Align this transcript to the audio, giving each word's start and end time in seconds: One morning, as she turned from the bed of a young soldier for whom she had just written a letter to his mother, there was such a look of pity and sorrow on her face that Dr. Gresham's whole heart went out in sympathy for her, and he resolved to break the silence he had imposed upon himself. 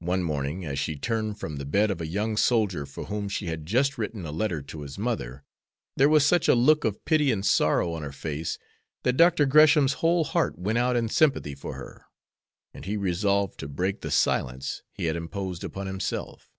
One 0.00 0.24
morning, 0.24 0.64
as 0.64 0.76
she 0.76 0.96
turned 0.96 1.38
from 1.38 1.54
the 1.54 1.64
bed 1.64 1.92
of 1.92 2.00
a 2.00 2.06
young 2.08 2.36
soldier 2.36 2.84
for 2.84 3.04
whom 3.04 3.28
she 3.28 3.46
had 3.46 3.64
just 3.64 3.96
written 3.96 4.26
a 4.26 4.32
letter 4.32 4.60
to 4.62 4.80
his 4.80 4.98
mother, 4.98 5.44
there 5.96 6.08
was 6.08 6.26
such 6.26 6.48
a 6.48 6.56
look 6.56 6.84
of 6.84 7.04
pity 7.04 7.30
and 7.30 7.46
sorrow 7.46 7.92
on 7.92 8.02
her 8.02 8.10
face 8.10 8.58
that 9.04 9.16
Dr. 9.16 9.46
Gresham's 9.46 9.92
whole 10.02 10.24
heart 10.24 10.58
went 10.58 10.78
out 10.78 10.96
in 10.96 11.08
sympathy 11.08 11.54
for 11.54 11.74
her, 11.74 12.06
and 12.74 12.86
he 12.86 12.96
resolved 12.96 13.60
to 13.60 13.68
break 13.68 14.00
the 14.00 14.10
silence 14.10 14.82
he 14.90 15.04
had 15.04 15.14
imposed 15.14 15.62
upon 15.62 15.86
himself. 15.86 16.50